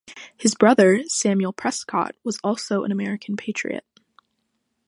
[0.35, 3.85] His brother Samuel Prescott was also an American patriot.